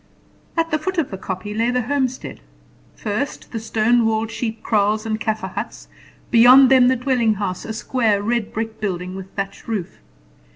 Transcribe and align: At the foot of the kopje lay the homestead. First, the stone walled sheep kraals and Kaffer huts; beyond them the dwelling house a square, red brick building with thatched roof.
At 0.57 0.71
the 0.71 0.79
foot 0.79 0.97
of 0.97 1.11
the 1.11 1.17
kopje 1.19 1.55
lay 1.55 1.69
the 1.69 1.83
homestead. 1.83 2.39
First, 2.95 3.51
the 3.51 3.59
stone 3.59 4.03
walled 4.03 4.31
sheep 4.31 4.63
kraals 4.63 5.05
and 5.05 5.19
Kaffer 5.21 5.49
huts; 5.49 5.89
beyond 6.31 6.71
them 6.71 6.87
the 6.87 6.95
dwelling 6.95 7.35
house 7.35 7.65
a 7.65 7.73
square, 7.73 8.23
red 8.23 8.51
brick 8.51 8.79
building 8.81 9.13
with 9.15 9.29
thatched 9.35 9.67
roof. 9.67 9.99